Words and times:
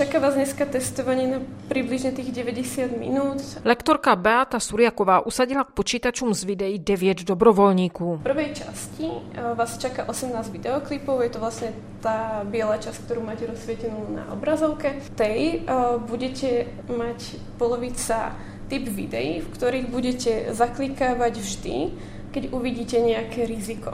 Čaká 0.00 0.18
vás 0.18 0.34
dneska 0.34 0.64
testování 0.64 1.26
na 1.26 1.38
přibližně 1.68 2.12
těch 2.12 2.32
90 2.32 2.90
minut. 2.98 3.58
Lektorka 3.64 4.16
Beata 4.16 4.60
Surjaková 4.60 5.26
usadila 5.26 5.64
k 5.64 5.70
počítačům 5.70 6.34
z 6.34 6.44
videí 6.44 6.78
9 6.78 7.24
dobrovolníků. 7.24 8.16
V 8.16 8.22
prvej 8.22 8.54
časti 8.54 9.06
eh, 9.34 9.54
vás 9.54 9.78
čaká 9.78 10.08
18 10.08 10.50
videoklipů, 10.50 11.20
je 11.22 11.28
to 11.30 11.38
vlastně 11.38 11.72
ta 12.00 12.40
bílá 12.44 12.76
část, 12.76 12.98
kterou 12.98 13.22
máte 13.22 13.46
rozsvětěnou 13.46 14.06
na 14.08 14.32
obrazovke. 14.32 14.94
V 15.00 15.10
tej 15.10 15.60
eh, 15.60 15.74
budete 15.98 16.64
mať 16.96 17.36
polovica 17.56 18.36
typ 18.68 18.88
videí, 18.88 19.40
v 19.40 19.48
ktorých 19.52 19.86
budete 19.86 20.54
zaklikávať 20.54 21.36
vždy, 21.36 21.92
keď 22.30 22.52
uvidíte 22.52 22.98
nějaké 23.00 23.46
riziko. 23.46 23.92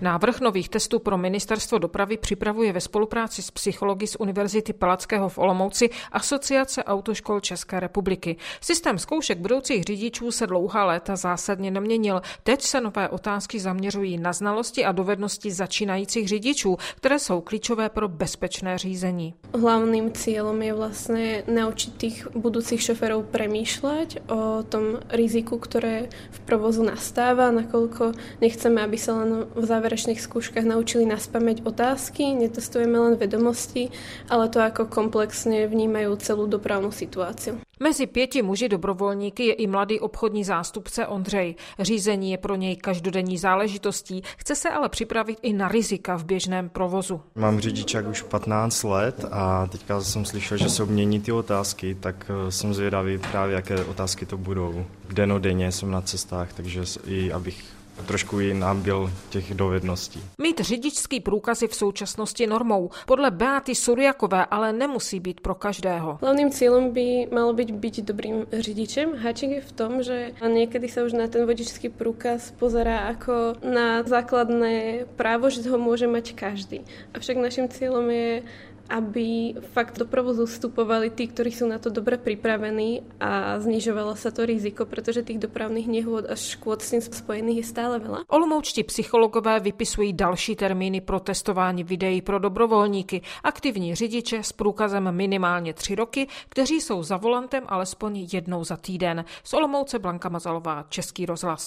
Návrh 0.00 0.40
nových 0.40 0.68
testů 0.68 0.98
pro 0.98 1.18
ministerstvo 1.18 1.78
dopravy 1.78 2.16
připravuje 2.16 2.72
ve 2.72 2.80
spolupráci 2.80 3.42
s 3.42 3.50
psychologi 3.50 4.06
z 4.06 4.16
Univerzity 4.18 4.72
Palackého 4.72 5.28
v 5.28 5.38
Olomouci 5.38 5.90
Asociace 6.12 6.84
autoškol 6.84 7.40
České 7.40 7.80
republiky. 7.80 8.36
Systém 8.60 8.98
zkoušek 8.98 9.38
budoucích 9.38 9.82
řidičů 9.82 10.30
se 10.32 10.46
dlouhá 10.46 10.84
léta 10.84 11.16
zásadně 11.16 11.70
neměnil. 11.70 12.20
Teď 12.42 12.62
se 12.62 12.80
nové 12.80 13.08
otázky 13.08 13.60
zaměřují 13.60 14.18
na 14.18 14.32
znalosti 14.32 14.84
a 14.84 14.92
dovednosti 14.92 15.50
začínajících 15.50 16.28
řidičů, 16.28 16.76
které 16.96 17.18
jsou 17.18 17.40
klíčové 17.40 17.88
pro 17.88 18.08
bezpečné 18.08 18.78
řízení. 18.78 19.34
Hlavným 19.60 20.12
cílem 20.12 20.62
je 20.62 20.74
vlastně 20.74 21.44
naučit 21.54 21.96
těch 21.96 22.36
budoucích 22.36 22.82
šoferů 22.82 23.22
přemýšlet 23.22 24.22
o 24.28 24.62
tom 24.62 24.82
riziku, 25.08 25.58
které 25.58 26.08
v 26.30 26.40
provozu 26.40 26.82
nastává, 26.82 27.50
nakoľko 27.50 28.12
nechceme, 28.40 28.82
aby 28.84 28.98
se 28.98 29.12
len 29.12 29.46
v 29.54 29.64
záverečných 29.88 30.20
skúškach 30.20 30.68
naučili 30.68 31.08
nás 31.08 31.24
pamäť 31.32 31.64
otázky, 31.64 32.36
netestujeme 32.36 33.00
len 33.00 33.14
vedomosti, 33.16 33.88
ale 34.28 34.52
to, 34.52 34.60
ako 34.60 34.84
komplexně 34.84 35.66
vnímají 35.66 36.16
celou 36.18 36.46
dopravnou 36.46 36.92
situaci. 36.92 37.54
Mezi 37.80 38.06
pěti 38.06 38.42
muži 38.42 38.68
dobrovolníky 38.68 39.44
je 39.44 39.54
i 39.54 39.66
mladý 39.66 40.00
obchodní 40.00 40.44
zástupce 40.44 41.06
Ondřej. 41.06 41.54
Řízení 41.78 42.30
je 42.30 42.38
pro 42.38 42.56
něj 42.56 42.76
každodenní 42.76 43.38
záležitostí, 43.38 44.22
chce 44.36 44.54
se 44.54 44.70
ale 44.70 44.88
připravit 44.88 45.38
i 45.42 45.52
na 45.52 45.68
rizika 45.68 46.16
v 46.16 46.24
běžném 46.24 46.68
provozu. 46.68 47.20
Mám 47.34 47.60
řidičák 47.60 48.06
už 48.08 48.22
15 48.22 48.82
let 48.82 49.24
a 49.30 49.66
teďka 49.66 50.00
jsem 50.00 50.24
slyšel, 50.24 50.56
že 50.56 50.68
se 50.68 50.82
obmění 50.82 51.20
ty 51.20 51.32
otázky, 51.32 51.96
tak 52.00 52.30
eh, 52.30 52.52
jsem 52.52 52.74
zvědavý 52.74 53.18
právě, 53.18 53.54
jaké 53.54 53.84
otázky 53.84 54.26
to 54.26 54.36
budou. 54.36 54.84
Denodenně 55.12 55.72
jsem 55.72 55.90
na 55.90 56.00
cestách, 56.00 56.52
takže 56.52 56.82
i 57.06 57.32
abych 57.32 57.77
trošku 58.06 58.40
ji 58.40 58.54
nabil 58.54 59.10
těch 59.30 59.54
dovedností. 59.54 60.22
Mít 60.38 60.60
řidičský 60.60 61.20
průkaz 61.20 61.62
je 61.62 61.68
v 61.68 61.74
současnosti 61.74 62.46
normou. 62.46 62.90
Podle 63.06 63.30
Beaty 63.30 63.74
Surjakové 63.74 64.46
ale 64.46 64.72
nemusí 64.72 65.20
být 65.20 65.40
pro 65.40 65.54
každého. 65.54 66.18
Hlavným 66.20 66.50
cílem 66.50 66.90
by 66.90 67.28
malo 67.32 67.52
být 67.52 67.70
být 67.70 68.00
dobrým 68.00 68.46
řidičem. 68.52 69.12
Háček 69.16 69.50
je 69.50 69.60
v 69.60 69.72
tom, 69.72 70.02
že 70.02 70.30
někdy 70.48 70.88
se 70.88 71.04
už 71.04 71.12
na 71.12 71.26
ten 71.26 71.46
vodičský 71.46 71.88
průkaz 71.88 72.50
pozerá 72.50 73.08
jako 73.08 73.32
na 73.72 74.02
základné 74.02 74.98
právo, 75.16 75.50
že 75.50 75.70
ho 75.70 75.78
může 75.78 76.06
mať 76.06 76.34
každý. 76.34 76.80
Avšak 77.14 77.36
naším 77.36 77.68
cílem 77.68 78.10
je 78.10 78.42
aby 78.88 79.54
fakt 79.76 80.00
do 80.00 80.06
provozu 80.08 80.48
vstupovali 80.48 81.12
tí, 81.12 81.28
ktorí 81.28 81.52
sú 81.52 81.68
na 81.68 81.76
to 81.76 81.92
dobre 81.92 82.16
pripravení 82.16 83.04
a 83.20 83.60
znižovalo 83.60 84.16
sa 84.16 84.32
to 84.32 84.48
riziko, 84.48 84.88
protože 84.88 85.22
tých 85.22 85.38
dopravných 85.38 85.88
nehôd 85.88 86.24
a 86.28 86.34
škôd 86.34 86.80
s 86.80 86.96
tým 86.96 87.02
spojených 87.04 87.58
je 87.62 87.66
stále 87.68 87.96
veľa. 88.00 88.24
Olomoučtí 88.32 88.84
psychologové 88.84 89.60
vypisují 89.60 90.12
další 90.12 90.56
termíny 90.56 91.00
pro 91.00 91.20
testování 91.20 91.84
videí 91.84 92.22
pro 92.22 92.38
dobrovolníky, 92.38 93.22
aktivní 93.44 93.94
řidiče 93.94 94.42
s 94.42 94.52
průkazem 94.52 95.12
minimálně 95.12 95.74
tři 95.74 95.94
roky, 95.94 96.26
kteří 96.48 96.80
jsou 96.80 97.02
za 97.02 97.16
volantem 97.16 97.64
alespoň 97.68 98.26
jednou 98.32 98.64
za 98.64 98.76
týden. 98.76 99.24
Z 99.44 99.54
Olomouce 99.54 99.98
Blanka 99.98 100.28
Mazalová, 100.28 100.84
Český 100.88 101.26
rozhlas. 101.26 101.66